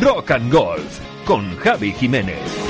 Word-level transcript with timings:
Rock 0.00 0.30
and 0.30 0.50
Golf 0.50 0.98
con 1.24 1.56
Javi 1.58 1.92
Jiménez. 1.92 2.69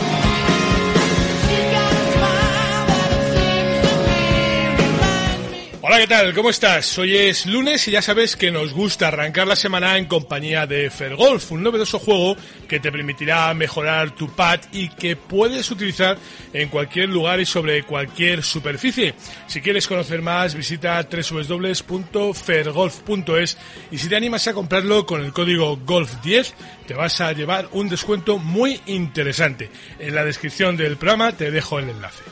Hola, 5.91 5.99
¿qué 5.99 6.07
tal? 6.07 6.33
¿Cómo 6.35 6.51
estás? 6.51 6.99
Hoy 6.99 7.17
es 7.17 7.47
lunes 7.47 7.89
y 7.89 7.91
ya 7.91 8.01
sabes 8.01 8.37
que 8.37 8.53
nos 8.53 8.73
gusta 8.73 9.09
arrancar 9.09 9.49
la 9.49 9.57
semana 9.57 9.99
en 9.99 10.05
compañía 10.05 10.65
de 10.65 10.89
Fergolf, 10.89 11.51
un 11.51 11.65
novedoso 11.65 11.99
juego 11.99 12.37
que 12.69 12.79
te 12.79 12.93
permitirá 12.93 13.53
mejorar 13.55 14.15
tu 14.15 14.33
pad 14.33 14.61
y 14.71 14.89
que 14.91 15.17
puedes 15.17 15.69
utilizar 15.69 16.17
en 16.53 16.69
cualquier 16.69 17.09
lugar 17.09 17.41
y 17.41 17.45
sobre 17.45 17.83
cualquier 17.83 18.45
superficie. 18.45 19.17
Si 19.49 19.61
quieres 19.61 19.89
conocer 19.89 20.23
más, 20.23 20.55
visita 20.55 21.03
www.fergolf.es 21.03 23.59
y 23.91 23.99
si 23.99 24.09
te 24.09 24.15
animas 24.15 24.47
a 24.47 24.55
comprarlo 24.55 25.05
con 25.05 25.25
el 25.25 25.33
código 25.33 25.77
GOLF10 25.77 26.53
te 26.87 26.95
vas 26.95 27.21
a 27.21 27.33
llevar 27.33 27.69
un 27.73 27.89
descuento 27.89 28.39
muy 28.39 28.81
interesante. 28.87 29.73
En 29.99 30.15
la 30.15 30.25
descripción 30.25 30.77
del 30.77 30.99
programa 30.99 31.33
te 31.33 31.51
dejo 31.51 31.81
el 31.81 31.91
enlace. 31.91 32.23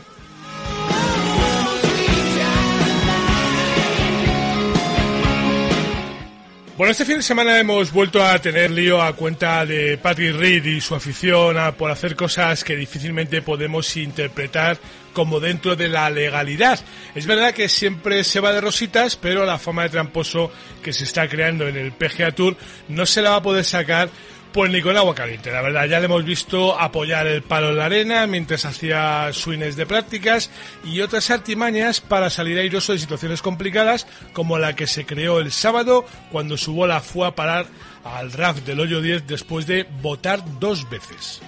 Bueno, 6.79 6.93
este 6.93 7.05
fin 7.05 7.17
de 7.17 7.25
semana 7.25 7.59
hemos 7.59 7.91
vuelto 7.91 8.25
a 8.25 8.39
tener 8.39 8.71
lío 8.71 9.03
a 9.03 9.13
cuenta 9.17 9.67
de 9.67 9.99
Patrick 9.99 10.37
Reed 10.37 10.65
y 10.65 10.81
su 10.81 10.95
afición 10.95 11.59
a, 11.59 11.73
por 11.73 11.91
hacer 11.91 12.15
cosas 12.15 12.63
que 12.63 12.77
difícilmente 12.77 13.43
podemos 13.43 13.97
interpretar 13.97 14.79
como 15.13 15.41
dentro 15.41 15.75
de 15.75 15.89
la 15.89 16.09
legalidad. 16.09 16.79
Es 17.17 17.27
verdad 17.27 17.53
que 17.53 17.69
siempre 17.69 18.23
se 18.23 18.39
va 18.39 18.53
de 18.53 18.61
rositas, 18.61 19.17
pero 19.17 19.45
la 19.45 19.59
fama 19.59 19.83
de 19.83 19.89
tramposo 19.89 20.53
que 20.81 20.93
se 20.93 21.03
está 21.03 21.29
creando 21.29 21.67
en 21.67 21.77
el 21.77 21.91
PGA 21.91 22.31
Tour 22.31 22.57
no 22.87 23.07
se 23.07 23.23
la 23.23 23.31
va 23.31 23.37
a 23.39 23.43
poder 23.43 23.65
sacar 23.65 24.09
pues 24.53 24.71
ni 24.71 24.81
con 24.81 24.97
agua 24.97 25.15
caliente, 25.15 25.51
la 25.51 25.63
verdad. 25.63 25.87
Ya 25.87 25.99
le 25.99 26.07
hemos 26.07 26.25
visto 26.25 26.79
apoyar 26.79 27.27
el 27.27 27.43
palo 27.43 27.71
en 27.71 27.77
la 27.79 27.87
arena 27.87 28.27
mientras 28.27 28.65
hacía 28.65 29.31
swings 29.33 29.77
de 29.77 29.87
prácticas 29.87 30.51
y 30.85 31.01
otras 31.01 31.31
artimañas 31.31 32.01
para 32.01 32.31
salir 32.31 32.59
airoso 32.59 32.93
de 32.93 32.99
situaciones 32.99 33.43
complicadas 33.43 34.07
como 34.33 34.59
la 34.59 34.75
que 34.75 34.87
se 34.87 35.07
creó 35.07 35.41
el 35.41 35.53
sábado 35.53 36.05
cuando 36.31 36.57
su 36.57 36.73
bola 36.73 37.01
fue 37.01 37.27
a 37.27 37.35
parar 37.35 37.67
al 38.05 38.33
RAF 38.33 38.61
del 38.61 38.81
hoyo 38.81 39.01
10 39.01 39.27
después 39.27 39.67
de 39.67 39.87
votar 40.03 40.43
dos 40.59 40.89
veces. 40.89 41.41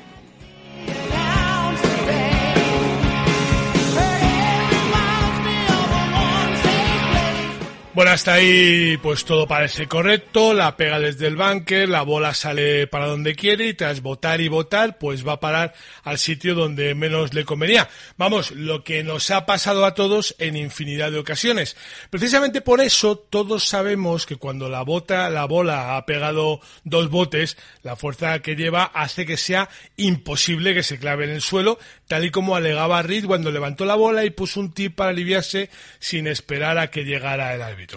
Bueno, 8.01 8.13
hasta 8.13 8.33
ahí 8.33 8.97
pues 9.03 9.27
todo 9.27 9.47
parece 9.47 9.87
correcto, 9.87 10.55
la 10.55 10.75
pega 10.75 10.99
desde 10.99 11.27
el 11.27 11.37
bunker, 11.37 11.87
la 11.87 12.01
bola 12.01 12.33
sale 12.33 12.87
para 12.87 13.07
donde 13.07 13.35
quiere 13.35 13.67
y 13.67 13.75
tras 13.75 14.01
votar 14.01 14.41
y 14.41 14.49
votar 14.49 14.97
pues 14.97 15.29
va 15.29 15.35
a 15.35 15.41
parar 15.41 15.75
al 16.03 16.17
sitio 16.17 16.55
donde 16.55 16.95
menos 16.95 17.35
le 17.35 17.45
convenía. 17.45 17.91
Vamos, 18.17 18.53
lo 18.53 18.85
que 18.85 19.03
nos 19.05 19.31
ha 19.31 19.45
pasado 19.45 19.85
a 19.85 19.93
todos 19.93 20.35
en 20.39 20.57
infinidad 20.57 21.13
de 21.13 21.19
ocasiones. 21.19 21.77
Precisamente 22.09 22.63
por 22.63 22.81
eso 22.81 23.19
todos 23.19 23.65
sabemos 23.69 24.25
que 24.25 24.37
cuando 24.37 24.71
la 24.71 24.81
bota, 24.81 25.29
la 25.29 25.45
bola 25.45 25.99
ha 25.99 26.07
pegado 26.07 26.63
dos 26.85 27.11
botes, 27.11 27.59
la 27.83 27.97
fuerza 27.97 28.39
que 28.39 28.57
lleva 28.57 28.85
hace 28.85 29.27
que 29.27 29.37
sea 29.37 29.69
imposible 29.99 30.73
que 30.73 30.83
se 30.83 30.99
clave 30.99 31.25
en 31.25 31.33
el 31.33 31.43
suelo, 31.43 31.79
tal 32.09 32.25
y 32.25 32.31
como 32.31 32.57
alegaba 32.57 33.03
Reed 33.03 33.27
cuando 33.27 33.51
levantó 33.51 33.85
la 33.85 33.95
bola 33.95 34.25
y 34.25 34.31
puso 34.31 34.59
un 34.59 34.73
tip 34.73 34.95
para 34.95 35.11
aliviarse 35.11 35.69
sin 35.99 36.27
esperar 36.27 36.79
a 36.79 36.91
que 36.91 37.05
llegara 37.05 37.55
el 37.55 37.61
árbitro. 37.61 37.90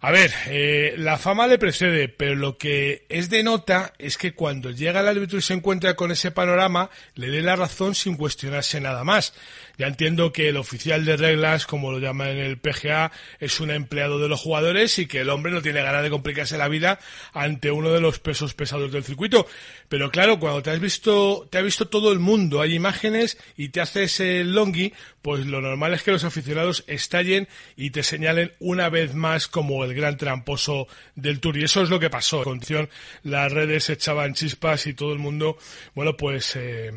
A 0.00 0.10
ver, 0.10 0.34
eh, 0.48 0.96
la 0.98 1.16
fama 1.16 1.46
le 1.46 1.56
precede, 1.56 2.10
pero 2.10 2.34
lo 2.34 2.58
que 2.58 3.06
es 3.08 3.30
de 3.30 3.42
nota 3.42 3.94
es 3.96 4.18
que 4.18 4.34
cuando 4.34 4.70
llega 4.70 5.00
el 5.00 5.08
árbitro 5.08 5.38
y 5.38 5.42
se 5.42 5.54
encuentra 5.54 5.96
con 5.96 6.10
ese 6.12 6.30
panorama, 6.30 6.90
le 7.14 7.30
dé 7.30 7.40
la 7.40 7.56
razón 7.56 7.94
sin 7.94 8.18
cuestionarse 8.18 8.82
nada 8.82 9.02
más. 9.02 9.32
Ya 9.76 9.88
entiendo 9.88 10.32
que 10.32 10.48
el 10.48 10.56
oficial 10.56 11.04
de 11.04 11.16
reglas, 11.16 11.66
como 11.66 11.90
lo 11.90 11.98
llaman 11.98 12.28
en 12.28 12.38
el 12.38 12.58
PGA, 12.58 13.10
es 13.40 13.60
un 13.60 13.70
empleado 13.70 14.18
de 14.18 14.28
los 14.28 14.40
jugadores 14.40 14.98
y 14.98 15.06
que 15.06 15.20
el 15.20 15.30
hombre 15.30 15.52
no 15.52 15.62
tiene 15.62 15.82
ganas 15.82 16.02
de 16.02 16.10
complicarse 16.10 16.58
la 16.58 16.68
vida 16.68 17.00
ante 17.32 17.70
uno 17.70 17.90
de 17.90 18.00
los 18.00 18.20
pesos 18.20 18.54
pesados 18.54 18.92
del 18.92 19.04
circuito. 19.04 19.46
Pero 19.88 20.10
claro, 20.10 20.38
cuando 20.38 20.62
te 20.62 20.70
has 20.70 20.80
visto, 20.80 21.48
te 21.50 21.58
ha 21.58 21.62
visto 21.62 21.88
todo 21.88 22.12
el 22.12 22.18
mundo, 22.18 22.60
hay 22.60 22.74
imágenes 22.74 23.38
y 23.56 23.70
te 23.70 23.80
haces 23.80 24.20
el 24.20 24.54
longi, 24.54 24.92
pues 25.22 25.46
lo 25.46 25.60
normal 25.60 25.94
es 25.94 26.02
que 26.02 26.12
los 26.12 26.24
aficionados 26.24 26.84
estallen 26.86 27.48
y 27.76 27.90
te 27.90 28.02
señalen 28.02 28.52
una 28.60 28.88
vez 28.88 29.14
más 29.14 29.48
como 29.48 29.84
el 29.84 29.94
gran 29.94 30.16
tramposo 30.16 30.86
del 31.14 31.40
Tour. 31.40 31.56
Y 31.56 31.64
eso 31.64 31.82
es 31.82 31.90
lo 31.90 31.98
que 31.98 32.10
pasó. 32.10 32.38
En 32.38 32.44
condición, 32.44 32.90
las 33.22 33.50
redes 33.50 33.90
echaban 33.90 34.34
chispas 34.34 34.86
y 34.86 34.94
todo 34.94 35.12
el 35.12 35.18
mundo, 35.18 35.58
bueno, 35.94 36.16
pues, 36.16 36.54
eh, 36.56 36.92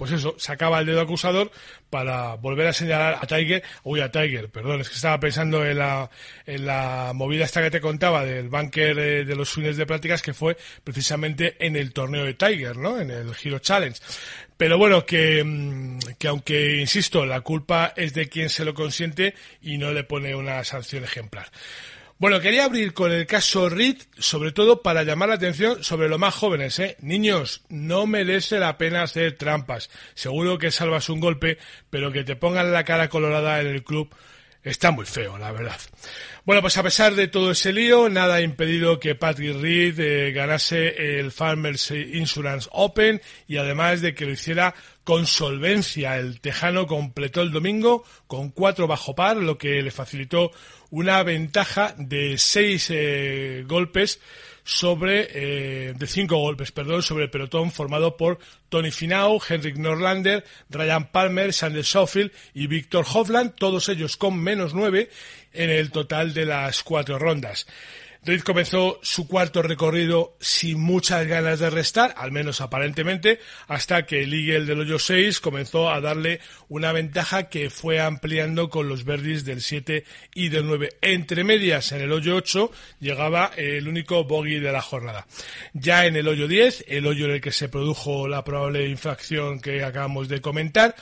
pues 0.00 0.12
eso, 0.12 0.34
sacaba 0.38 0.80
el 0.80 0.86
dedo 0.86 1.02
acusador 1.02 1.50
para 1.90 2.36
volver 2.36 2.68
a 2.68 2.72
señalar 2.72 3.18
a 3.20 3.26
Tiger, 3.26 3.62
uy, 3.82 4.00
a 4.00 4.10
Tiger, 4.10 4.48
perdón, 4.48 4.80
es 4.80 4.88
que 4.88 4.94
estaba 4.94 5.20
pensando 5.20 5.62
en 5.62 5.76
la, 5.76 6.08
en 6.46 6.64
la 6.64 7.12
movida 7.14 7.44
esta 7.44 7.60
que 7.60 7.70
te 7.70 7.82
contaba 7.82 8.24
del 8.24 8.48
bunker 8.48 8.96
de, 8.96 9.24
de 9.26 9.36
los 9.36 9.50
swings 9.50 9.76
de 9.76 9.84
prácticas 9.84 10.22
que 10.22 10.32
fue 10.32 10.56
precisamente 10.82 11.54
en 11.58 11.76
el 11.76 11.92
torneo 11.92 12.24
de 12.24 12.32
Tiger, 12.32 12.78
¿no? 12.78 12.98
En 12.98 13.10
el 13.10 13.34
Hero 13.44 13.58
Challenge. 13.58 14.00
Pero 14.56 14.78
bueno, 14.78 15.04
que, 15.04 15.44
mm, 15.44 15.98
que 16.18 16.28
aunque, 16.28 16.80
insisto, 16.80 17.26
la 17.26 17.42
culpa 17.42 17.92
es 17.94 18.14
de 18.14 18.30
quien 18.30 18.48
se 18.48 18.64
lo 18.64 18.72
consiente 18.72 19.34
y 19.60 19.76
no 19.76 19.92
le 19.92 20.04
pone 20.04 20.34
una 20.34 20.64
sanción 20.64 21.04
ejemplar. 21.04 21.48
Bueno, 22.20 22.38
quería 22.38 22.66
abrir 22.66 22.92
con 22.92 23.12
el 23.12 23.26
caso 23.26 23.70
Reed, 23.70 23.96
sobre 24.18 24.52
todo 24.52 24.82
para 24.82 25.04
llamar 25.04 25.30
la 25.30 25.36
atención 25.36 25.82
sobre 25.82 26.06
los 26.06 26.18
más 26.18 26.34
jóvenes, 26.34 26.78
¿eh? 26.78 26.98
Niños, 27.00 27.62
no 27.70 28.06
merece 28.06 28.58
la 28.58 28.76
pena 28.76 29.04
hacer 29.04 29.38
trampas. 29.38 29.88
Seguro 30.12 30.58
que 30.58 30.70
salvas 30.70 31.08
un 31.08 31.18
golpe, 31.18 31.56
pero 31.88 32.12
que 32.12 32.22
te 32.22 32.36
pongan 32.36 32.74
la 32.74 32.84
cara 32.84 33.08
colorada 33.08 33.62
en 33.62 33.68
el 33.68 33.82
club 33.82 34.14
está 34.62 34.90
muy 34.90 35.06
feo, 35.06 35.38
la 35.38 35.52
verdad. 35.52 35.78
Bueno, 36.44 36.60
pues 36.62 36.76
a 36.76 36.82
pesar 36.82 37.14
de 37.14 37.28
todo 37.28 37.52
ese 37.52 37.72
lío, 37.72 38.08
nada 38.08 38.36
ha 38.36 38.40
impedido 38.42 39.00
que 39.00 39.14
Patrick 39.14 39.60
Reed 39.60 39.98
eh, 39.98 40.32
ganase 40.32 41.18
el 41.18 41.32
Farmers 41.32 41.90
Insurance 41.90 42.68
Open 42.72 43.20
y 43.46 43.56
además 43.56 44.00
de 44.00 44.14
que 44.14 44.26
lo 44.26 44.32
hiciera 44.32 44.74
con 45.10 45.26
solvencia. 45.26 46.18
El 46.18 46.40
tejano 46.40 46.86
completó 46.86 47.42
el 47.42 47.50
domingo 47.50 48.04
con 48.28 48.50
cuatro 48.50 48.86
bajo 48.86 49.16
par, 49.16 49.38
lo 49.38 49.58
que 49.58 49.82
le 49.82 49.90
facilitó 49.90 50.52
una 50.90 51.24
ventaja 51.24 51.96
de 51.98 52.38
seis 52.38 52.86
eh, 52.90 53.64
golpes 53.66 54.20
sobre 54.62 55.26
eh, 55.32 55.94
de 55.94 56.06
cinco 56.06 56.36
golpes, 56.36 56.70
perdón, 56.70 57.02
sobre 57.02 57.24
el 57.24 57.30
pelotón 57.30 57.72
formado 57.72 58.16
por 58.16 58.38
Tony 58.68 58.92
Finau, 58.92 59.40
Henrik 59.48 59.78
Norlander, 59.78 60.44
Ryan 60.68 61.10
Palmer, 61.10 61.52
Sander 61.52 61.84
Schofield 61.84 62.30
y 62.54 62.68
Víctor 62.68 63.04
Hovland, 63.12 63.56
todos 63.56 63.88
ellos 63.88 64.16
con 64.16 64.38
menos 64.38 64.74
nueve 64.74 65.10
en 65.52 65.70
el 65.70 65.90
total 65.90 66.34
de 66.34 66.46
las 66.46 66.84
cuatro 66.84 67.18
rondas. 67.18 67.66
Reed 68.22 68.42
comenzó 68.42 69.00
su 69.02 69.26
cuarto 69.26 69.62
recorrido 69.62 70.36
sin 70.40 70.78
muchas 70.78 71.26
ganas 71.26 71.58
de 71.58 71.70
restar, 71.70 72.12
al 72.18 72.32
menos 72.32 72.60
aparentemente, 72.60 73.40
hasta 73.66 74.04
que 74.04 74.24
el 74.24 74.34
Eagle 74.34 74.66
del 74.66 74.80
hoyo 74.80 74.98
6 74.98 75.40
comenzó 75.40 75.90
a 75.90 76.02
darle 76.02 76.40
una 76.68 76.92
ventaja 76.92 77.48
que 77.48 77.70
fue 77.70 77.98
ampliando 77.98 78.68
con 78.68 78.90
los 78.90 79.04
verdis 79.04 79.46
del 79.46 79.62
7 79.62 80.04
y 80.34 80.50
del 80.50 80.66
9. 80.66 80.98
Entre 81.00 81.44
medias, 81.44 81.92
en 81.92 82.02
el 82.02 82.12
hoyo 82.12 82.36
8 82.36 82.70
llegaba 83.00 83.52
el 83.56 83.88
único 83.88 84.24
bogey 84.24 84.60
de 84.60 84.72
la 84.72 84.82
jornada. 84.82 85.26
Ya 85.72 86.04
en 86.04 86.14
el 86.14 86.28
hoyo 86.28 86.46
10, 86.46 86.84
el 86.88 87.06
hoyo 87.06 87.24
en 87.24 87.32
el 87.32 87.40
que 87.40 87.52
se 87.52 87.70
produjo 87.70 88.28
la 88.28 88.44
probable 88.44 88.86
infracción 88.86 89.60
que 89.60 89.82
acabamos 89.82 90.28
de 90.28 90.42
comentar, 90.42 90.94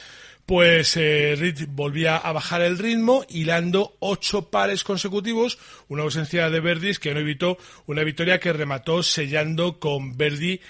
pues 0.49 0.97
eh, 0.97 1.67
volvía 1.69 2.17
a 2.17 2.33
bajar 2.33 2.63
el 2.63 2.79
ritmo, 2.79 3.23
hilando 3.29 3.99
ocho 3.99 4.49
pares 4.49 4.83
consecutivos, 4.83 5.59
una 5.89 6.05
ausencia 6.05 6.49
de 6.49 6.61
Verdis 6.61 6.99
que 6.99 7.13
no 7.13 7.21
evitó 7.21 7.59
una 7.85 8.03
victoria 8.03 8.41
que 8.41 8.55
remató 8.55 9.03
sellando 9.03 9.79
con 9.79 10.17
Verdi 10.17 10.63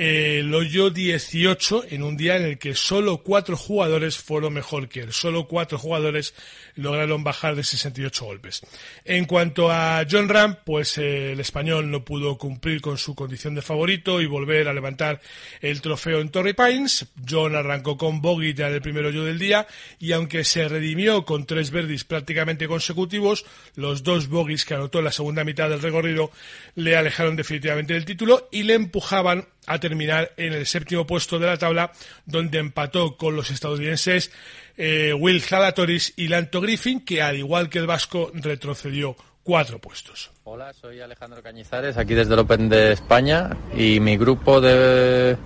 eh, 0.00 0.38
el 0.38 0.54
hoyo 0.54 0.90
18 0.90 1.86
en 1.90 2.04
un 2.04 2.16
día 2.16 2.36
en 2.36 2.44
el 2.44 2.58
que 2.58 2.76
solo 2.76 3.24
cuatro 3.24 3.56
jugadores 3.56 4.16
fueron 4.16 4.54
mejor 4.54 4.88
que 4.88 5.00
él. 5.00 5.12
Solo 5.12 5.48
cuatro 5.48 5.76
jugadores 5.76 6.34
lograron 6.76 7.24
bajar 7.24 7.56
de 7.56 7.64
68 7.64 8.24
golpes. 8.24 8.62
En 9.04 9.24
cuanto 9.24 9.72
a 9.72 10.06
John 10.08 10.28
Ram, 10.28 10.58
pues 10.64 10.98
eh, 10.98 11.32
el 11.32 11.40
español 11.40 11.90
no 11.90 12.04
pudo 12.04 12.38
cumplir 12.38 12.80
con 12.80 12.96
su 12.96 13.16
condición 13.16 13.56
de 13.56 13.62
favorito 13.62 14.20
y 14.20 14.26
volver 14.26 14.68
a 14.68 14.72
levantar 14.72 15.20
el 15.60 15.80
trofeo 15.80 16.20
en 16.20 16.28
Torrey 16.28 16.54
Pines. 16.54 17.06
John 17.28 17.56
arrancó 17.56 17.96
con 17.96 18.20
bogey 18.20 18.54
ya 18.54 18.68
en 18.68 18.74
el 18.74 18.82
primer 18.82 19.04
hoyo 19.04 19.24
del 19.24 19.40
día 19.40 19.66
y 19.98 20.12
aunque 20.12 20.44
se 20.44 20.68
redimió 20.68 21.24
con 21.24 21.44
tres 21.44 21.72
verdis 21.72 22.04
prácticamente 22.04 22.68
consecutivos, 22.68 23.44
los 23.74 24.04
dos 24.04 24.28
bogies 24.28 24.64
que 24.64 24.74
anotó 24.74 25.00
en 25.00 25.06
la 25.06 25.12
segunda 25.12 25.42
mitad 25.42 25.68
del 25.68 25.82
recorrido 25.82 26.30
le 26.76 26.96
alejaron 26.96 27.34
definitivamente 27.34 27.94
del 27.94 28.04
título 28.04 28.48
y 28.52 28.62
le 28.62 28.74
empujaban 28.74 29.48
a 29.68 29.78
terminar 29.78 30.32
en 30.36 30.54
el 30.54 30.66
séptimo 30.66 31.06
puesto 31.06 31.38
de 31.38 31.46
la 31.46 31.56
tabla, 31.56 31.92
donde 32.24 32.58
empató 32.58 33.16
con 33.16 33.36
los 33.36 33.50
estadounidenses 33.50 34.32
eh, 34.76 35.12
Will 35.12 35.42
Zalatoris 35.42 36.14
y 36.16 36.28
Lanto 36.28 36.60
Griffin, 36.60 37.04
que 37.04 37.22
al 37.22 37.36
igual 37.36 37.68
que 37.68 37.78
el 37.78 37.86
vasco 37.86 38.30
retrocedió 38.34 39.14
cuatro 39.44 39.78
puestos. 39.78 40.30
Hola, 40.44 40.72
soy 40.72 41.00
Alejandro 41.00 41.42
Cañizares, 41.42 41.96
aquí 41.96 42.14
desde 42.14 42.34
el 42.34 42.40
Open 42.40 42.68
de 42.68 42.92
España 42.92 43.50
y 43.76 44.00
mi 44.00 44.16
grupo 44.16 44.60
de, 44.60 45.36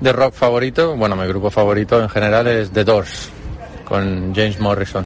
de 0.00 0.12
rock 0.12 0.34
favorito, 0.34 0.96
bueno, 0.96 1.16
mi 1.16 1.26
grupo 1.26 1.50
favorito 1.50 2.00
en 2.00 2.08
general 2.08 2.46
es 2.46 2.70
The 2.70 2.84
Doors, 2.84 3.30
con 3.84 4.34
James 4.34 4.60
Morrison. 4.60 5.04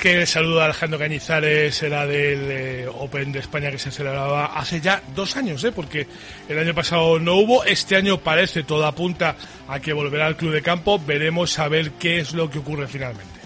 Que 0.00 0.22
el 0.22 0.26
saludo 0.26 0.62
a 0.62 0.64
Alejandro 0.64 0.98
Cañizares 0.98 1.82
era 1.82 2.06
del 2.06 2.88
Open 2.88 3.32
de 3.32 3.40
España 3.40 3.70
que 3.70 3.78
se 3.78 3.90
celebraba 3.90 4.46
hace 4.46 4.80
ya 4.80 5.02
dos 5.14 5.36
años, 5.36 5.62
¿eh? 5.62 5.72
porque 5.72 6.06
el 6.48 6.58
año 6.58 6.74
pasado 6.74 7.18
no 7.18 7.34
hubo, 7.34 7.64
este 7.64 7.96
año 7.96 8.18
parece, 8.18 8.62
todo 8.62 8.86
apunta 8.86 9.36
a 9.68 9.78
que 9.78 9.92
volverá 9.92 10.26
al 10.26 10.38
club 10.38 10.54
de 10.54 10.62
campo, 10.62 10.98
veremos 10.98 11.58
a 11.58 11.68
ver 11.68 11.90
qué 11.92 12.18
es 12.18 12.32
lo 12.32 12.48
que 12.48 12.60
ocurre 12.60 12.88
finalmente. 12.88 13.39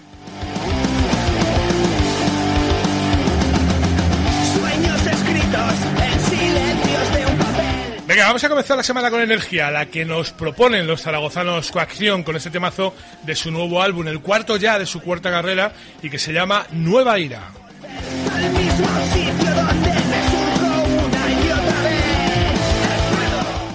Vamos 8.17 8.43
a 8.43 8.49
comenzar 8.49 8.77
la 8.77 8.83
semana 8.83 9.11
con 9.11 9.21
energía, 9.21 9.71
la 9.71 9.85
que 9.87 10.05
nos 10.05 10.31
proponen 10.31 10.87
los 10.87 11.01
zaragozanos 11.01 11.71
Coacción 11.71 12.23
con 12.23 12.35
este 12.35 12.49
temazo 12.49 12.93
de 13.23 13.35
su 13.35 13.51
nuevo 13.51 13.81
álbum, 13.81 14.07
el 14.07 14.21
cuarto 14.21 14.57
ya 14.57 14.79
de 14.79 14.85
su 14.85 15.01
cuarta 15.01 15.29
carrera 15.29 15.73
y 16.01 16.09
que 16.09 16.17
se 16.17 16.33
llama 16.33 16.65
Nueva 16.71 17.19
Ira. 17.19 17.51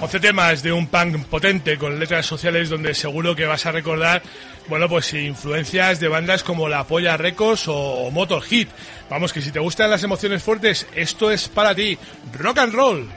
Once 0.01 0.19
temas 0.19 0.63
de 0.63 0.71
un 0.71 0.87
punk 0.87 1.25
potente 1.25 1.77
con 1.77 1.99
letras 1.99 2.25
sociales 2.25 2.69
donde 2.69 2.93
seguro 2.93 3.35
que 3.35 3.45
vas 3.45 3.65
a 3.65 3.71
recordar, 3.71 4.21
bueno, 4.67 4.89
pues 4.89 5.13
influencias 5.13 5.99
de 5.99 6.07
bandas 6.07 6.43
como 6.43 6.67
La 6.67 6.85
Polla 6.85 7.15
Records 7.15 7.67
o, 7.67 7.75
o 7.75 8.11
Motor 8.11 8.41
Hit. 8.43 8.69
Vamos, 9.09 9.33
que 9.33 9.41
si 9.41 9.51
te 9.51 9.59
gustan 9.59 9.89
las 9.89 10.03
emociones 10.03 10.43
fuertes, 10.43 10.87
esto 10.95 11.31
es 11.31 11.47
para 11.47 11.73
ti. 11.73 11.97
Rock 12.33 12.57
and 12.57 12.73
roll. 12.73 13.09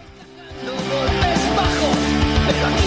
Exacto. 2.46 2.83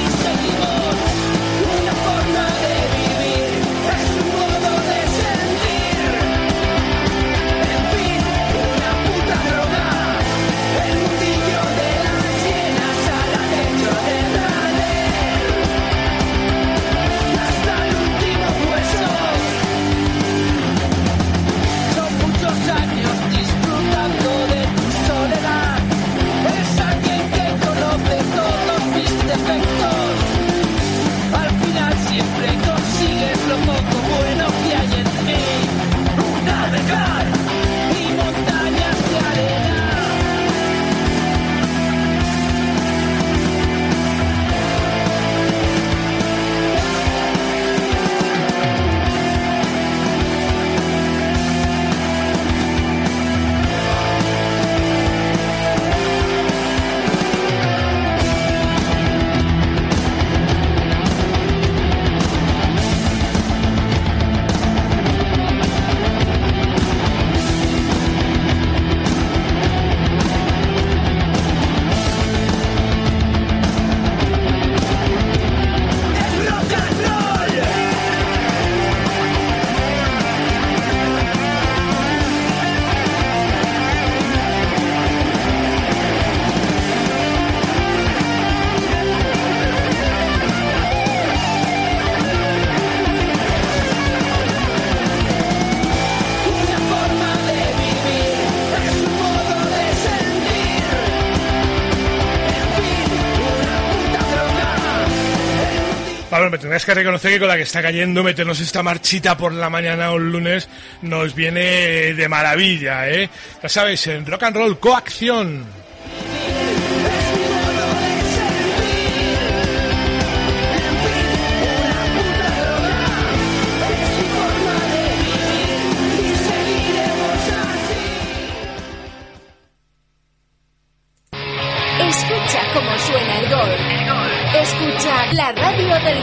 Me 106.49 106.57
tendrás 106.57 106.85
que 106.85 106.93
reconocer 106.93 107.31
que 107.31 107.39
con 107.39 107.47
la 107.47 107.57
que 107.57 107.63
está 107.63 107.81
cayendo 107.81 108.23
meternos 108.23 108.59
esta 108.59 108.83
marchita 108.83 109.35
por 109.35 109.51
la 109.53 109.69
mañana 109.69 110.11
el 110.13 110.31
lunes 110.31 110.69
nos 111.01 111.33
viene 111.33 112.13
de 112.13 112.27
maravilla, 112.29 113.09
¿eh? 113.09 113.29
Ya 113.61 113.69
sabes, 113.69 114.05
en 114.07 114.25
Rock 114.25 114.43
and 114.43 114.55
Roll 114.55 114.79
Coacción. 114.79 115.86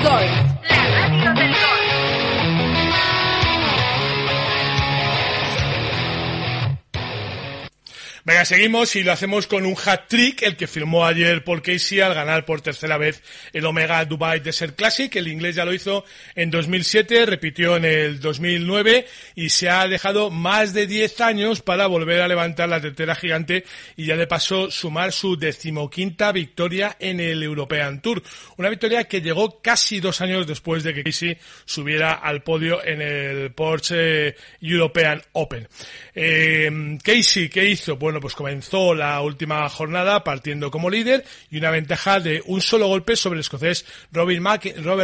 Golf. 0.04 0.30
La 0.68 0.84
radio 1.08 1.34
del 1.34 1.48
golf. 1.48 1.83
Venga, 8.26 8.46
seguimos 8.46 8.96
y 8.96 9.02
lo 9.02 9.12
hacemos 9.12 9.46
con 9.46 9.66
un 9.66 9.76
hat-trick, 9.76 10.40
el 10.44 10.56
que 10.56 10.66
firmó 10.66 11.04
ayer 11.04 11.44
Paul 11.44 11.60
Casey 11.60 12.00
al 12.00 12.14
ganar 12.14 12.46
por 12.46 12.62
tercera 12.62 12.96
vez 12.96 13.22
el 13.52 13.66
Omega 13.66 14.02
Dubai 14.06 14.40
Desert 14.40 14.76
Classic. 14.76 15.14
El 15.14 15.28
inglés 15.28 15.56
ya 15.56 15.66
lo 15.66 15.74
hizo 15.74 16.06
en 16.34 16.50
2007, 16.50 17.26
repitió 17.26 17.76
en 17.76 17.84
el 17.84 18.20
2009 18.20 19.06
y 19.34 19.50
se 19.50 19.68
ha 19.68 19.86
dejado 19.88 20.30
más 20.30 20.72
de 20.72 20.86
10 20.86 21.20
años 21.20 21.60
para 21.60 21.86
volver 21.86 22.22
a 22.22 22.28
levantar 22.28 22.66
la 22.70 22.80
tetera 22.80 23.14
gigante 23.14 23.66
y 23.94 24.06
ya 24.06 24.16
de 24.16 24.26
paso 24.26 24.70
sumar 24.70 25.12
su 25.12 25.36
decimoquinta 25.36 26.32
victoria 26.32 26.96
en 26.98 27.20
el 27.20 27.42
European 27.42 28.00
Tour. 28.00 28.22
Una 28.56 28.70
victoria 28.70 29.04
que 29.04 29.20
llegó 29.20 29.60
casi 29.60 30.00
dos 30.00 30.22
años 30.22 30.46
después 30.46 30.82
de 30.82 30.94
que 30.94 31.04
Casey 31.04 31.36
subiera 31.66 32.14
al 32.14 32.42
podio 32.42 32.82
en 32.82 33.02
el 33.02 33.52
Porsche 33.52 34.34
European 34.62 35.20
Open. 35.32 35.68
Eh, 36.14 36.96
Casey, 37.02 37.50
¿qué 37.50 37.66
hizo? 37.66 37.98
Pues 38.20 38.34
comenzó 38.34 38.94
la 38.94 39.20
última 39.20 39.68
jornada 39.68 40.24
partiendo 40.24 40.70
como 40.70 40.90
líder 40.90 41.24
y 41.50 41.58
una 41.58 41.70
ventaja 41.70 42.20
de 42.20 42.42
un 42.46 42.60
solo 42.60 42.88
golpe 42.88 43.16
sobre 43.16 43.36
el 43.36 43.40
escocés 43.40 43.84
Robert, 44.12 44.40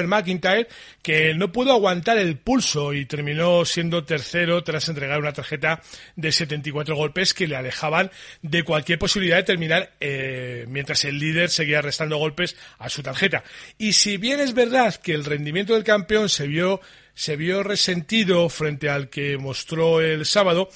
McIntyre, 0.07 0.69
que 1.03 1.35
no 1.35 1.53
pudo 1.53 1.73
aguantar 1.73 2.19
el 2.19 2.37
pulso 2.39 2.93
y 2.93 3.07
terminó 3.07 3.65
siendo 3.65 4.05
tercero 4.05 4.63
tras 4.65 4.89
entregar 4.89 5.19
una 5.19 5.33
tarjeta 5.33 5.83
de 6.17 6.33
74 6.33 6.97
golpes 6.97 7.35
que 7.35 7.47
le 7.47 7.57
alejaban 7.57 8.11
de 8.43 8.63
cualquier 8.63 8.99
posibilidad 8.99 9.39
de 9.39 9.43
terminar 9.45 9.93
eh, 10.01 10.65
mientras 10.69 11.05
el 11.05 11.19
líder 11.19 11.51
seguía 11.51 11.83
restando 11.83 12.17
golpes 12.19 12.57
a 12.79 12.89
su 12.89 13.03
tarjeta. 13.03 13.45
Y 13.79 13.93
si 13.93 14.17
bien 14.17 14.41
es 14.41 14.55
verdad 14.55 14.95
que 14.95 15.15
el 15.15 15.25
rendimiento 15.25 15.75
del 15.75 15.85
campeón 15.85 16.29
se 16.29 16.47
vio 16.47 16.81
se 17.15 17.37
vio 17.37 17.63
resentido 17.63 18.49
frente 18.49 18.89
al 18.89 19.11
que 19.11 19.37
mostró 19.37 20.01
el 20.01 20.25
sábado, 20.25 20.71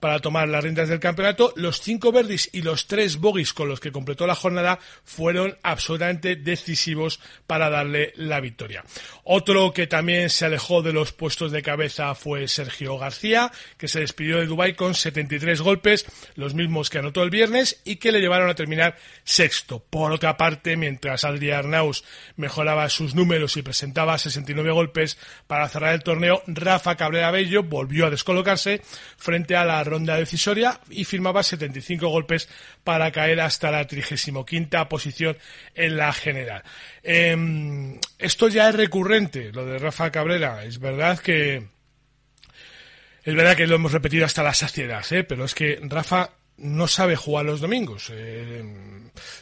para 0.00 0.18
tomar 0.18 0.48
las 0.48 0.64
riendas 0.64 0.88
del 0.88 0.98
campeonato. 0.98 1.52
Los 1.56 1.80
cinco 1.80 2.10
verdis 2.10 2.48
y 2.52 2.62
los 2.62 2.86
tres 2.86 3.18
bogies 3.18 3.52
con 3.52 3.68
los 3.68 3.78
que 3.78 3.92
completó 3.92 4.26
la 4.26 4.34
jornada 4.34 4.78
fueron 5.04 5.56
absolutamente 5.62 6.36
decisivos 6.36 7.20
para 7.46 7.70
darle 7.70 8.12
la 8.16 8.40
victoria. 8.40 8.84
Otro 9.24 9.72
que 9.72 9.86
también 9.86 10.30
se 10.30 10.46
alejó 10.46 10.82
de 10.82 10.92
los 10.92 11.12
puestos 11.12 11.52
de 11.52 11.62
cabeza 11.62 12.14
fue 12.14 12.48
Sergio 12.48 12.98
García, 12.98 13.52
que 13.76 13.88
se 13.88 14.00
despidió 14.00 14.38
de 14.38 14.46
Dubai 14.46 14.74
con 14.74 14.94
73 14.94 15.60
golpes, 15.60 16.06
los 16.34 16.54
mismos 16.54 16.90
que 16.90 16.98
anotó 16.98 17.22
el 17.22 17.30
viernes 17.30 17.80
y 17.84 17.96
que 17.96 18.12
le 18.12 18.20
llevaron 18.20 18.48
a 18.48 18.54
terminar 18.54 18.96
sexto. 19.24 19.78
Por 19.78 20.12
otra 20.12 20.36
parte, 20.36 20.76
mientras 20.76 21.24
Adrián 21.24 21.60
Arnaus 21.60 22.04
mejoraba 22.36 22.88
sus 22.88 23.14
números 23.14 23.56
y 23.56 23.62
presentaba 23.62 24.18
69 24.18 24.70
golpes 24.72 25.18
para 25.46 25.68
cerrar 25.68 25.94
el 25.94 26.02
torneo, 26.02 26.42
Rafa 26.46 26.96
Cabrera 26.96 27.30
Bello 27.30 27.62
volvió 27.62 28.06
a 28.06 28.10
descolocarse 28.10 28.82
frente 29.16 29.56
a 29.56 29.64
la 29.64 29.84
ronda 29.90 30.16
decisoria 30.16 30.80
y 30.88 31.04
firmaba 31.04 31.42
75 31.42 32.08
golpes 32.08 32.48
para 32.82 33.12
caer 33.12 33.40
hasta 33.40 33.70
la 33.70 33.86
35 33.86 34.46
posición 34.88 35.36
en 35.74 35.96
la 35.96 36.12
general. 36.12 36.62
Em, 37.02 37.98
esto 38.18 38.48
ya 38.48 38.68
es 38.68 38.74
recurrente, 38.74 39.52
lo 39.52 39.66
de 39.66 39.78
Rafa 39.78 40.10
Cabrera. 40.10 40.64
Es 40.64 40.78
verdad 40.78 41.18
que 41.18 41.68
es 43.22 43.34
verdad 43.34 43.56
que 43.56 43.66
lo 43.66 43.74
hemos 43.74 43.92
repetido 43.92 44.24
hasta 44.24 44.42
la 44.42 44.54
saciedad, 44.54 45.04
¿eh? 45.10 45.24
pero 45.24 45.44
es 45.44 45.54
que 45.54 45.78
Rafa 45.82 46.30
no 46.60 46.86
sabe 46.88 47.16
jugar 47.16 47.46
los 47.46 47.60
domingos. 47.60 48.10
Eh, 48.12 48.62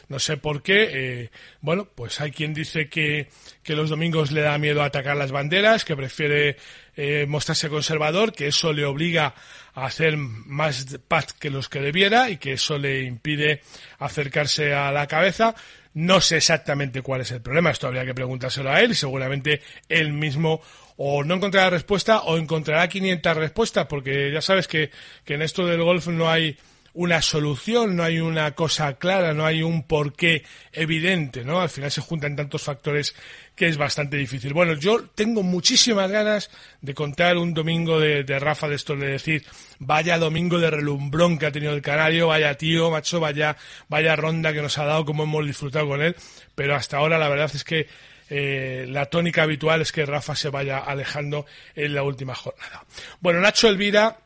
no 0.07 0.19
sé 0.19 0.37
por 0.37 0.61
qué. 0.63 0.89
Eh, 0.91 1.31
bueno, 1.61 1.87
pues 1.93 2.19
hay 2.21 2.31
quien 2.31 2.53
dice 2.53 2.89
que, 2.89 3.27
que, 3.61 3.75
los 3.75 3.89
domingos 3.89 4.31
le 4.31 4.41
da 4.41 4.57
miedo 4.57 4.81
atacar 4.81 5.17
las 5.17 5.31
banderas, 5.31 5.85
que 5.85 5.95
prefiere 5.95 6.57
eh, 6.95 7.25
mostrarse 7.27 7.69
conservador, 7.69 8.33
que 8.33 8.47
eso 8.47 8.73
le 8.73 8.85
obliga 8.85 9.35
a 9.73 9.85
hacer 9.85 10.17
más 10.17 10.97
pat 11.07 11.31
que 11.31 11.49
los 11.49 11.69
que 11.69 11.81
debiera 11.81 12.29
y 12.29 12.37
que 12.37 12.53
eso 12.53 12.77
le 12.77 13.03
impide 13.03 13.61
acercarse 13.99 14.73
a 14.73 14.91
la 14.91 15.07
cabeza. 15.07 15.55
No 15.93 16.21
sé 16.21 16.37
exactamente 16.37 17.01
cuál 17.01 17.21
es 17.21 17.31
el 17.31 17.41
problema, 17.41 17.71
esto 17.71 17.87
habría 17.87 18.05
que 18.05 18.13
preguntárselo 18.13 18.69
a 18.69 18.79
él 18.79 18.91
y 18.91 18.95
seguramente 18.95 19.61
él 19.89 20.13
mismo 20.13 20.61
o 20.97 21.23
no 21.23 21.35
encontrará 21.35 21.69
respuesta 21.69 22.21
o 22.21 22.37
encontrará 22.37 22.87
500 22.87 23.37
respuestas, 23.37 23.87
porque 23.87 24.31
ya 24.31 24.41
sabes 24.41 24.67
que, 24.67 24.91
que 25.25 25.33
en 25.33 25.41
esto 25.41 25.65
del 25.65 25.81
golf 25.81 26.07
no 26.07 26.29
hay 26.29 26.57
una 26.99 27.21
solución, 27.21 27.95
no 27.95 28.03
hay 28.03 28.19
una 28.19 28.51
cosa 28.55 28.97
clara, 28.97 29.33
no 29.33 29.45
hay 29.45 29.63
un 29.63 29.83
porqué 29.83 30.43
evidente, 30.73 31.45
¿no? 31.45 31.61
Al 31.61 31.69
final 31.69 31.89
se 31.89 32.01
juntan 32.01 32.35
tantos 32.35 32.61
factores 32.63 33.15
que 33.55 33.69
es 33.69 33.77
bastante 33.77 34.17
difícil. 34.17 34.53
Bueno, 34.53 34.73
yo 34.73 35.05
tengo 35.15 35.41
muchísimas 35.41 36.11
ganas 36.11 36.51
de 36.81 36.93
contar 36.93 37.37
un 37.37 37.53
domingo 37.53 38.01
de, 38.01 38.39
Rafa 38.39 38.67
de 38.67 38.75
esto, 38.75 38.97
de 38.97 39.11
decir, 39.11 39.45
vaya 39.79 40.17
domingo 40.17 40.59
de 40.59 40.71
relumbrón 40.71 41.39
que 41.39 41.45
ha 41.45 41.53
tenido 41.53 41.71
el 41.71 41.81
Canario, 41.81 42.27
vaya 42.27 42.55
tío, 42.55 42.91
macho, 42.91 43.21
vaya, 43.21 43.55
vaya 43.87 44.17
ronda 44.17 44.51
que 44.51 44.61
nos 44.61 44.77
ha 44.77 44.83
dado, 44.83 45.05
como 45.05 45.23
hemos 45.23 45.45
disfrutado 45.45 45.87
con 45.87 46.01
él, 46.01 46.17
pero 46.53 46.75
hasta 46.75 46.97
ahora 46.97 47.17
la 47.17 47.29
verdad 47.29 47.49
es 47.53 47.63
que 47.63 47.87
eh, 48.29 48.85
la 48.89 49.05
tónica 49.05 49.43
habitual 49.43 49.79
es 49.79 49.93
que 49.93 50.05
Rafa 50.05 50.35
se 50.35 50.49
vaya 50.49 50.79
alejando 50.79 51.45
en 51.75 51.95
la 51.95 52.03
última 52.03 52.35
jornada. 52.35 52.83
Bueno, 53.21 53.39
Nacho 53.39 53.69
Elvira 53.69 54.17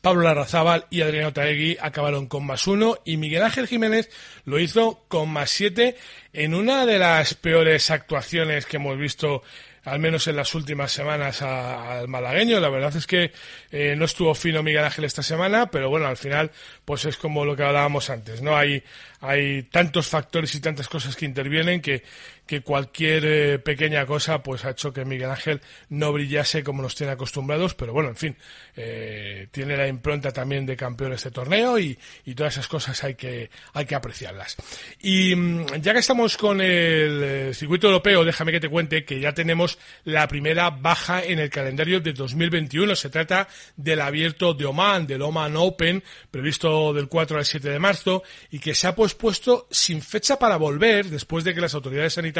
Pablo 0.00 0.22
Larrazábal 0.22 0.86
y 0.90 1.02
Adriano 1.02 1.32
Taegui 1.32 1.76
acabaron 1.80 2.26
con 2.26 2.46
más 2.46 2.66
uno 2.66 2.98
y 3.04 3.16
Miguel 3.16 3.42
Ángel 3.42 3.68
Jiménez 3.68 4.10
lo 4.44 4.58
hizo 4.58 5.04
con 5.08 5.28
más 5.28 5.50
siete 5.50 5.96
en 6.32 6.54
una 6.54 6.86
de 6.86 6.98
las 6.98 7.34
peores 7.34 7.90
actuaciones 7.90 8.66
que 8.66 8.76
hemos 8.76 8.96
visto 8.96 9.42
al 9.84 9.98
menos 9.98 10.26
en 10.26 10.36
las 10.36 10.54
últimas 10.54 10.92
semanas 10.92 11.42
al 11.42 12.08
malagueño. 12.08 12.60
La 12.60 12.68
verdad 12.68 12.94
es 12.96 13.06
que 13.06 13.32
eh, 13.70 13.94
no 13.96 14.04
estuvo 14.04 14.34
fino 14.34 14.62
Miguel 14.62 14.84
Ángel 14.84 15.04
esta 15.04 15.22
semana, 15.22 15.70
pero 15.70 15.88
bueno, 15.88 16.06
al 16.06 16.16
final, 16.16 16.50
pues 16.84 17.04
es 17.06 17.16
como 17.16 17.44
lo 17.44 17.56
que 17.56 17.62
hablábamos 17.62 18.10
antes, 18.10 18.42
¿no? 18.42 18.56
Hay, 18.56 18.82
hay 19.20 19.62
tantos 19.64 20.06
factores 20.08 20.54
y 20.54 20.60
tantas 20.60 20.88
cosas 20.88 21.16
que 21.16 21.24
intervienen 21.24 21.80
que, 21.80 22.02
que 22.50 22.62
cualquier 22.62 23.24
eh, 23.26 23.58
pequeña 23.60 24.04
cosa 24.06 24.42
pues 24.42 24.64
ha 24.64 24.70
hecho 24.70 24.92
que 24.92 25.04
Miguel 25.04 25.30
Ángel 25.30 25.60
no 25.88 26.12
brillase 26.12 26.64
como 26.64 26.82
nos 26.82 26.96
tiene 26.96 27.12
acostumbrados, 27.12 27.76
pero 27.76 27.92
bueno, 27.92 28.08
en 28.08 28.16
fin, 28.16 28.36
eh, 28.74 29.46
tiene 29.52 29.76
la 29.76 29.86
impronta 29.86 30.32
también 30.32 30.66
de 30.66 30.76
campeón 30.76 31.12
este 31.12 31.30
torneo 31.30 31.78
y, 31.78 31.96
todas 32.34 32.54
esas 32.54 32.66
cosas 32.66 33.04
hay 33.04 33.14
que, 33.14 33.50
hay 33.72 33.86
que 33.86 33.94
apreciarlas. 33.94 34.56
Y 35.00 35.36
mm, 35.36 35.80
ya 35.80 35.92
que 35.92 36.00
estamos 36.00 36.36
con 36.36 36.60
el 36.60 37.22
eh, 37.22 37.54
circuito 37.54 37.86
europeo, 37.86 38.24
déjame 38.24 38.50
que 38.50 38.58
te 38.58 38.68
cuente 38.68 39.04
que 39.04 39.20
ya 39.20 39.32
tenemos 39.32 39.78
la 40.02 40.26
primera 40.26 40.70
baja 40.70 41.22
en 41.22 41.38
el 41.38 41.50
calendario 41.50 42.00
de 42.00 42.12
2021. 42.12 42.96
Se 42.96 43.10
trata 43.10 43.46
del 43.76 44.00
abierto 44.00 44.54
de 44.54 44.64
Oman, 44.64 45.06
del 45.06 45.22
Oman 45.22 45.54
Open, 45.56 46.02
previsto 46.32 46.92
del 46.94 47.06
4 47.06 47.38
al 47.38 47.44
7 47.44 47.70
de 47.70 47.78
marzo, 47.78 48.24
y 48.50 48.58
que 48.58 48.74
se 48.74 48.88
ha 48.88 48.96
puesto 48.96 49.68
sin 49.70 50.02
fecha 50.02 50.36
para 50.36 50.56
volver 50.56 51.06
después 51.06 51.44
de 51.44 51.54
que 51.54 51.60
las 51.60 51.74
autoridades 51.74 52.14
sanitarias 52.14 52.39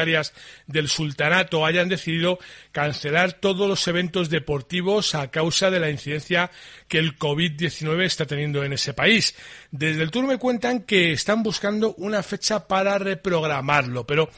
del 0.66 0.88
sultanato 0.88 1.64
hayan 1.64 1.88
decidido 1.88 2.38
cancelar 2.73 3.35
todos 3.35 3.69
los 3.69 3.87
eventos 3.88 4.30
deportivos 4.30 5.14
a 5.14 5.30
causa 5.30 5.71
de 5.71 5.80
la 5.80 5.90
incidencia 5.90 6.50
que 6.88 6.99
el 6.99 7.19
COVID-19 7.19 8.04
está 8.04 8.26
teniendo 8.26 8.64
en 8.64 8.73
ese 8.73 8.95
país. 8.95 9.35
Desde 9.71 10.02
el 10.02 10.11
Tour 10.11 10.26
me 10.26 10.38
cuentan 10.38 10.80
que 10.80 11.12
están 11.12 11.42
buscando 11.42 11.95
una 11.95 12.23
fecha 12.23 12.66
para 12.66 12.99
reprogramarlo, 12.99 14.07
pero 14.07 14.30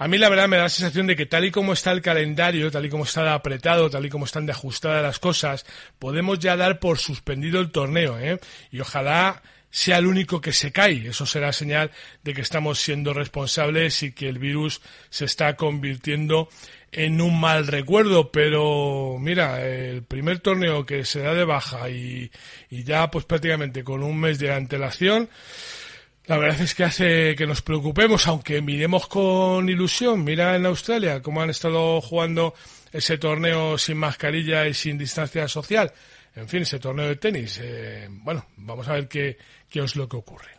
a 0.00 0.06
mí 0.06 0.16
la 0.16 0.28
verdad 0.28 0.46
me 0.46 0.56
da 0.56 0.64
la 0.64 0.68
sensación 0.68 1.08
de 1.08 1.16
que 1.16 1.26
tal 1.26 1.44
y 1.44 1.50
como 1.50 1.72
está 1.72 1.90
el 1.90 2.00
calendario, 2.00 2.70
tal 2.70 2.86
y 2.86 2.88
como 2.88 3.02
está 3.02 3.34
apretado, 3.34 3.90
tal 3.90 4.06
y 4.06 4.08
como 4.08 4.26
están 4.26 4.46
de 4.46 4.52
ajustadas 4.52 5.02
las 5.02 5.18
cosas, 5.18 5.66
podemos 5.98 6.38
ya 6.38 6.56
dar 6.56 6.78
por 6.78 6.98
suspendido 6.98 7.60
el 7.60 7.72
torneo, 7.72 8.16
¿eh? 8.16 8.38
Y 8.70 8.78
ojalá 8.78 9.42
sea 9.70 9.98
el 9.98 10.06
único 10.06 10.40
que 10.40 10.52
se 10.52 10.72
cae. 10.72 11.08
Eso 11.08 11.26
será 11.26 11.52
señal 11.52 11.90
de 12.22 12.34
que 12.34 12.40
estamos 12.40 12.80
siendo 12.80 13.12
responsables 13.12 14.02
y 14.02 14.12
que 14.12 14.28
el 14.28 14.38
virus 14.38 14.80
se 15.10 15.24
está 15.24 15.56
convirtiendo 15.56 16.48
en 16.90 17.20
un 17.20 17.38
mal 17.38 17.66
recuerdo, 17.66 18.32
pero 18.32 19.18
mira, 19.20 19.64
el 19.66 20.02
primer 20.02 20.40
torneo 20.40 20.86
que 20.86 21.04
se 21.04 21.20
da 21.20 21.34
de 21.34 21.44
baja 21.44 21.90
y, 21.90 22.30
ya 22.70 23.10
pues 23.10 23.26
prácticamente 23.26 23.84
con 23.84 24.02
un 24.02 24.18
mes 24.18 24.38
de 24.38 24.52
antelación, 24.52 25.28
la 26.26 26.38
verdad 26.38 26.60
es 26.62 26.74
que 26.74 26.84
hace 26.84 27.34
que 27.36 27.46
nos 27.46 27.62
preocupemos, 27.62 28.26
aunque 28.26 28.62
miremos 28.62 29.06
con 29.06 29.68
ilusión, 29.68 30.24
mira 30.24 30.56
en 30.56 30.66
Australia 30.66 31.22
cómo 31.22 31.42
han 31.42 31.50
estado 31.50 32.00
jugando 32.00 32.54
ese 32.92 33.18
torneo 33.18 33.76
sin 33.76 33.98
mascarilla 33.98 34.66
y 34.66 34.74
sin 34.74 34.96
distancia 34.96 35.46
social 35.46 35.92
en 36.38 36.48
fin, 36.48 36.62
ese 36.62 36.78
torneo 36.78 37.08
de 37.08 37.16
tenis. 37.16 37.60
Eh, 37.62 38.08
bueno, 38.10 38.46
vamos 38.56 38.88
a 38.88 38.94
ver 38.94 39.08
qué, 39.08 39.36
qué 39.68 39.80
es 39.82 39.96
lo 39.96 40.08
que 40.08 40.16
ocurre. 40.16 40.57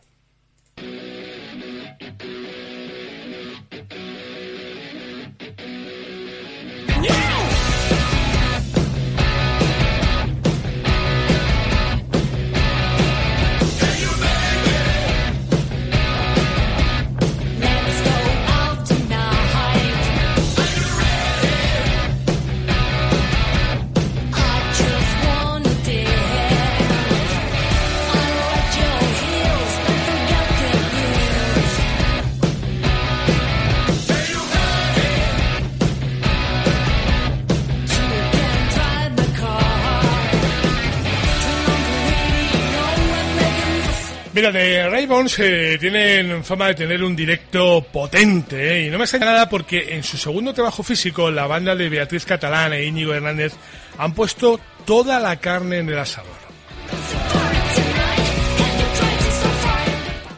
Mira, 44.39 44.53
de 44.53 44.89
Raybones 44.89 45.37
eh, 45.39 45.77
tienen 45.81 46.45
fama 46.45 46.67
de 46.67 46.75
tener 46.75 47.03
un 47.03 47.13
directo 47.13 47.85
potente, 47.91 48.71
¿eh? 48.71 48.85
y 48.85 48.89
no 48.89 48.97
me 48.97 49.03
extraña 49.03 49.25
nada 49.25 49.49
porque 49.49 49.93
en 49.93 50.01
su 50.01 50.15
segundo 50.15 50.53
trabajo 50.53 50.81
físico, 50.81 51.29
la 51.29 51.45
banda 51.45 51.75
de 51.75 51.89
Beatriz 51.89 52.23
Catalán 52.23 52.71
e 52.71 52.85
Íñigo 52.85 53.13
Hernández 53.13 53.51
han 53.97 54.13
puesto 54.13 54.57
toda 54.85 55.19
la 55.19 55.35
carne 55.41 55.79
en 55.79 55.89
el 55.89 55.99
asador. 55.99 56.31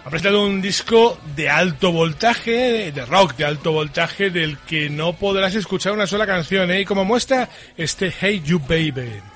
Han 0.03 0.09
presentado 0.09 0.47
un 0.47 0.63
disco 0.63 1.19
de 1.35 1.51
alto 1.51 1.91
voltaje, 1.91 2.91
de 2.91 3.05
rock 3.05 3.35
de 3.35 3.45
alto 3.45 3.71
voltaje, 3.71 4.31
del 4.31 4.57
que 4.57 4.89
no 4.89 5.13
podrás 5.13 5.53
escuchar 5.53 5.93
una 5.93 6.07
sola 6.07 6.25
canción, 6.25 6.71
¿eh? 6.71 6.81
y 6.81 6.85
como 6.85 7.05
muestra 7.05 7.49
este 7.77 8.11
Hey 8.19 8.41
You 8.43 8.57
Baby. 8.57 9.30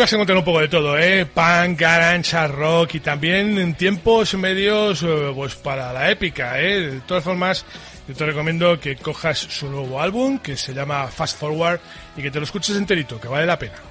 Vas 0.00 0.12
a 0.12 0.16
encontrar 0.16 0.38
un 0.38 0.44
poco 0.44 0.60
de 0.60 0.68
todo, 0.68 0.98
¿eh? 0.98 1.26
Punk, 1.26 1.78
garage, 1.78 2.48
rock 2.48 2.94
y 2.94 3.00
también 3.00 3.58
en 3.58 3.74
tiempos 3.74 4.32
medios 4.34 5.02
eh, 5.02 5.30
pues 5.34 5.54
para 5.56 5.92
la 5.92 6.10
épica, 6.10 6.58
¿eh? 6.58 6.80
De 6.80 7.00
todas 7.00 7.22
formas, 7.22 7.66
yo 8.08 8.14
te 8.14 8.24
recomiendo 8.24 8.80
que 8.80 8.96
cojas 8.96 9.38
su 9.38 9.68
nuevo 9.68 10.00
álbum 10.00 10.38
que 10.38 10.56
se 10.56 10.72
llama 10.72 11.06
Fast 11.08 11.38
Forward 11.38 11.80
y 12.16 12.22
que 12.22 12.30
te 12.30 12.38
lo 12.38 12.44
escuches 12.44 12.76
enterito, 12.76 13.20
que 13.20 13.28
vale 13.28 13.44
la 13.44 13.58
pena. 13.58 13.89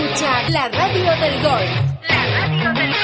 Escucha 0.00 0.48
la 0.48 0.68
radio 0.68 1.10
del 1.20 1.42
gol. 1.42 1.64
La 2.08 2.26
radio 2.26 2.72
del 2.72 2.90
gol. 2.90 2.98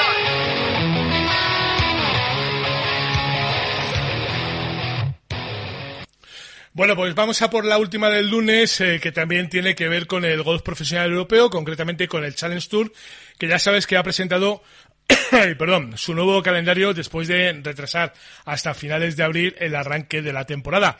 Bueno, 6.73 6.95
pues 6.95 7.13
vamos 7.13 7.39
a 7.43 7.49
por 7.51 7.65
la 7.65 7.77
última 7.77 8.09
del 8.09 8.29
lunes, 8.29 8.81
eh, 8.81 8.99
que 8.99 9.11
también 9.11 9.47
tiene 9.47 9.75
que 9.75 9.87
ver 9.87 10.07
con 10.07 10.25
el 10.25 10.41
golf 10.41 10.63
profesional 10.63 11.11
europeo, 11.11 11.51
concretamente 11.51 12.07
con 12.07 12.25
el 12.25 12.33
Challenge 12.33 12.67
Tour, 12.67 12.91
que 13.37 13.47
ya 13.47 13.59
sabes 13.59 13.85
que 13.85 13.97
ha 13.97 14.03
presentado 14.03 14.63
perdón, 15.57 15.97
su 15.97 16.13
nuevo 16.13 16.41
calendario 16.41 16.93
después 16.93 17.27
de 17.27 17.53
retrasar 17.63 18.13
hasta 18.45 18.73
finales 18.73 19.15
de 19.15 19.23
abril 19.23 19.55
el 19.59 19.75
arranque 19.75 20.21
de 20.21 20.33
la 20.33 20.45
temporada. 20.45 20.97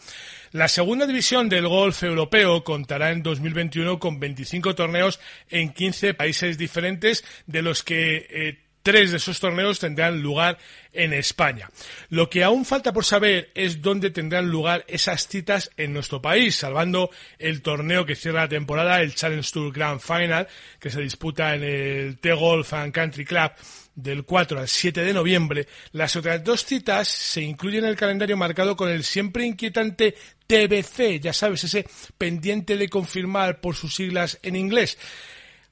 La 0.52 0.68
segunda 0.68 1.06
división 1.06 1.50
del 1.50 1.68
golf 1.68 2.04
europeo 2.04 2.64
contará 2.64 3.12
en 3.12 3.24
2021 3.24 4.00
con 4.00 4.20
25 4.20 4.76
torneos 4.76 5.20
en 5.50 5.74
15 5.74 6.14
países 6.14 6.58
diferentes, 6.58 7.24
de 7.46 7.62
los 7.62 7.84
que 7.84 8.28
eh, 8.30 8.60
tres 8.88 9.12
de 9.12 9.18
esos 9.18 9.42
torneos 9.42 9.80
tendrán 9.80 10.22
lugar 10.22 10.58
en 10.94 11.12
España. 11.12 11.70
Lo 12.08 12.30
que 12.30 12.46
aún 12.46 12.64
falta 12.64 12.94
por 12.94 13.04
saber 13.04 13.52
es 13.54 13.82
dónde 13.82 14.12
tendrán 14.12 14.50
lugar 14.50 14.86
esas 14.88 15.28
citas 15.28 15.70
en 15.76 15.92
nuestro 15.92 16.22
país, 16.22 16.56
salvando 16.56 17.10
el 17.38 17.62
torneo 17.62 18.06
que 18.06 18.16
cierra 18.16 18.44
la 18.44 18.48
temporada, 18.48 19.02
el 19.02 19.14
Challenge 19.14 19.52
Tour 19.52 19.74
Grand 19.74 20.00
Final, 20.00 20.48
que 20.80 20.90
se 20.90 21.02
disputa 21.02 21.54
en 21.54 21.64
el 21.64 22.18
T-Golf 22.20 22.72
and 22.74 22.94
Country 22.94 23.26
Club 23.26 23.52
del 23.98 24.24
4 24.24 24.60
al 24.60 24.68
7 24.68 25.04
de 25.04 25.12
noviembre, 25.12 25.68
las 25.92 26.16
otras 26.16 26.44
dos 26.44 26.64
citas 26.64 27.08
se 27.08 27.42
incluyen 27.42 27.84
en 27.84 27.90
el 27.90 27.96
calendario 27.96 28.38
marcado 28.38 28.78
con 28.78 28.90
el 28.90 29.04
siempre 29.04 29.46
inquietante 29.46 30.16
TBC, 30.46 31.20
ya 31.20 31.34
sabes, 31.34 31.64
ese 31.64 31.86
pendiente 32.18 32.78
de 32.78 32.88
confirmar 32.88 33.60
por 33.60 33.76
sus 33.76 33.96
siglas 33.96 34.40
en 34.44 34.56
inglés. 34.56 34.98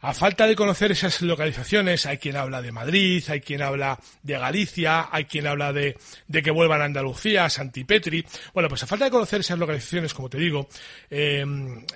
A 0.05 0.13
falta 0.13 0.45
de 0.45 0.55
conocer 0.55 0.91
esas 0.91 1.23
localizaciones, 1.23 2.05
hay 2.05 2.19
quien 2.19 2.35
habla 2.35 2.61
de 2.61 2.71
Madrid, 2.71 3.23
hay 3.27 3.41
quien 3.41 3.63
habla 3.63 3.99
de 4.21 4.37
Galicia, 4.37 5.07
hay 5.11 5.25
quien 5.25 5.47
habla 5.47 5.73
de, 5.73 5.97
que 6.31 6.51
vuelvan 6.51 6.83
a 6.83 6.85
Andalucía, 6.85 7.45
a 7.45 7.49
Santipetri. 7.49 8.23
Bueno, 8.53 8.69
pues 8.69 8.83
a 8.83 8.85
falta 8.85 9.05
de 9.05 9.11
conocer 9.11 9.39
esas 9.39 9.57
localizaciones, 9.57 10.13
como 10.13 10.29
te 10.29 10.37
digo, 10.37 10.69
eh, 11.09 11.43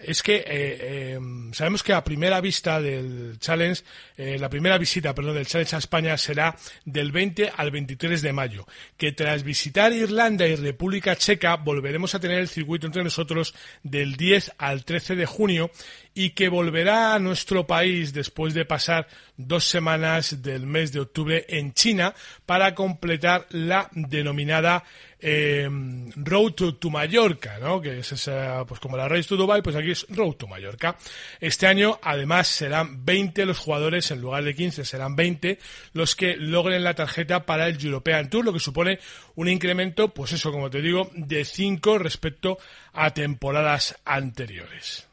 es 0.04 0.24
que 0.24 0.38
eh, 0.38 0.44
eh, 0.48 1.20
sabemos 1.52 1.84
que 1.84 1.94
a 1.94 2.04
primera 2.04 2.42
vista 2.42 2.82
del 2.82 3.38
Challenge, 3.38 3.84
eh, 4.18 4.40
la 4.40 4.50
primera 4.50 4.80
visita, 4.80 5.14
perdón, 5.14 5.36
del 5.36 5.46
Challenge 5.46 5.76
a 5.76 5.78
España 5.78 6.18
será 6.18 6.56
del 6.86 7.12
20 7.12 7.52
al 7.56 7.70
23 7.70 8.24
de 8.24 8.34
mayo. 8.34 8.66
Que 8.98 9.12
tras 9.12 9.44
visitar 9.44 9.94
Irlanda 9.94 10.48
y 10.48 10.56
República 10.56 11.16
Checa, 11.16 11.58
volveremos 11.58 12.16
a 12.16 12.20
tener 12.20 12.40
el 12.40 12.50
circuito 12.50 12.88
entre 12.88 13.04
nosotros 13.04 13.54
del 13.84 14.16
10 14.16 14.54
al 14.58 14.84
13 14.84 15.16
de 15.16 15.28
junio 15.28 15.70
y 16.16 16.32
que 16.32 16.50
volverá 16.50 17.14
a 17.14 17.20
nuestro 17.20 17.68
país 17.68 17.99
después 18.08 18.54
de 18.54 18.66
pasar 18.66 19.08
dos 19.38 19.66
semanas 19.66 20.42
del 20.42 20.66
mes 20.66 20.92
de 20.92 21.02
octubre 21.02 21.46
en 21.50 21.74
China 21.74 22.14
para 22.46 22.74
completar 22.74 23.46
la 23.50 23.90
denominada 23.92 24.84
eh, 25.22 25.68
Road 26.16 26.54
to, 26.54 26.76
to 26.76 26.90
Mallorca, 26.90 27.60
¿no? 27.60 27.82
Que 27.82 28.00
es 28.00 28.12
esa, 28.12 28.66
pues 28.66 28.80
como 28.80 28.96
la 28.96 29.10
Race 29.10 29.28
to 29.28 29.36
Dubai, 29.36 29.62
pues 29.62 29.76
aquí 29.76 29.92
es 29.92 30.06
Road 30.10 30.34
to 30.34 30.48
Mallorca. 30.48 30.98
Este 31.40 31.68
año, 31.68 32.00
además, 32.02 32.48
serán 32.48 33.06
20 33.06 33.46
los 33.46 33.60
jugadores, 33.60 34.12
en 34.12 34.22
lugar 34.22 34.44
de 34.44 34.56
15 34.56 34.86
serán 34.86 35.16
20 35.16 35.60
los 35.94 36.16
que 36.16 36.38
logren 36.38 36.84
la 36.84 36.94
tarjeta 36.94 37.46
para 37.46 37.68
el 37.68 37.84
European 37.84 38.30
Tour, 38.30 38.46
lo 38.46 38.54
que 38.54 38.60
supone 38.60 39.00
un 39.36 39.50
incremento, 39.50 40.14
pues 40.14 40.32
eso, 40.32 40.52
como 40.52 40.70
te 40.70 40.82
digo, 40.82 41.10
de 41.14 41.44
5 41.44 41.98
respecto 41.98 42.58
a 42.94 43.14
temporadas 43.14 43.98
anteriores. 44.06 45.08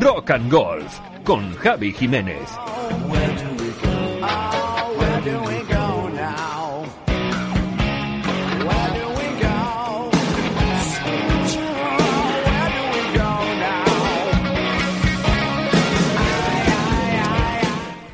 Rock 0.00 0.30
and 0.30 0.50
Golf 0.50 0.98
con 1.24 1.54
Javi 1.56 1.92
Jiménez. 1.92 2.48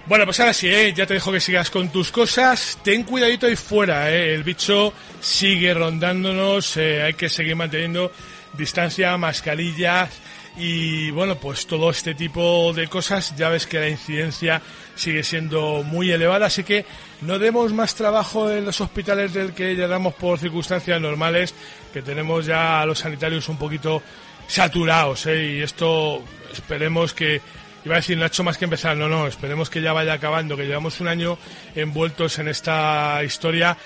Bueno, 0.08 0.24
pues 0.24 0.40
ahora 0.40 0.52
sí, 0.52 0.68
¿eh? 0.68 0.92
ya 0.92 1.06
te 1.06 1.14
dejo 1.14 1.30
que 1.30 1.38
sigas 1.38 1.70
con 1.70 1.90
tus 1.90 2.10
cosas. 2.10 2.78
Ten 2.82 3.04
cuidadito 3.04 3.46
ahí 3.46 3.54
fuera, 3.54 4.10
¿eh? 4.10 4.34
el 4.34 4.42
bicho 4.42 4.92
sigue 5.20 5.72
rondándonos, 5.72 6.76
eh, 6.78 7.02
hay 7.02 7.14
que 7.14 7.28
seguir 7.28 7.54
manteniendo 7.54 8.10
distancia, 8.56 9.16
mascarillas 9.16 10.25
y 10.56 11.10
bueno, 11.10 11.36
pues 11.36 11.66
todo 11.66 11.90
este 11.90 12.14
tipo 12.14 12.72
de 12.72 12.88
cosas. 12.88 13.36
Ya 13.36 13.48
ves 13.48 13.66
que 13.66 13.78
la 13.78 13.88
incidencia 13.88 14.62
sigue 14.94 15.22
siendo 15.22 15.82
muy 15.82 16.10
elevada, 16.10 16.46
así 16.46 16.64
que 16.64 16.86
no 17.20 17.38
demos 17.38 17.72
más 17.72 17.94
trabajo 17.94 18.50
en 18.50 18.64
los 18.64 18.80
hospitales 18.80 19.34
del 19.34 19.52
que 19.52 19.76
ya 19.76 19.86
damos 19.86 20.14
por 20.14 20.38
circunstancias 20.38 21.00
normales, 21.00 21.54
que 21.92 22.02
tenemos 22.02 22.46
ya 22.46 22.80
a 22.80 22.86
los 22.86 23.00
sanitarios 23.00 23.48
un 23.48 23.58
poquito 23.58 24.02
saturados, 24.46 25.26
¿eh? 25.26 25.56
Y 25.56 25.62
esto 25.62 26.22
esperemos 26.52 27.12
que 27.12 27.40
iba 27.84 27.94
a 27.94 27.98
decir 27.98 28.16
Nacho 28.16 28.42
más 28.42 28.56
que 28.56 28.64
empezar, 28.64 28.96
no, 28.96 29.08
no, 29.08 29.26
esperemos 29.26 29.70
que 29.70 29.82
ya 29.82 29.92
vaya 29.92 30.14
acabando, 30.14 30.56
que 30.56 30.66
llevamos 30.66 31.00
un 31.00 31.08
año 31.08 31.38
envueltos 31.74 32.38
en 32.38 32.48
esta 32.48 33.22
historia 33.22 33.76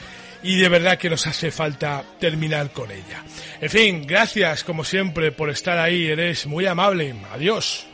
y 0.42 0.57
de 0.57 0.68
verdad 0.68 0.98
que 0.98 1.11
nos 1.11 1.26
hace 1.26 1.50
falta 1.50 2.05
terminar 2.18 2.70
con 2.70 2.90
ella. 2.90 3.24
En 3.61 3.70
fin, 3.70 4.07
gracias 4.07 4.64
como 4.64 4.85
siempre 4.85 5.33
por 5.33 5.50
estar 5.50 5.79
ahí, 5.79 6.07
eres 6.07 6.46
muy 6.46 6.66
amable. 6.66 7.14
Adiós. 7.33 7.89